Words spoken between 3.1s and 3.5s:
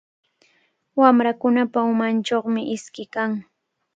kan.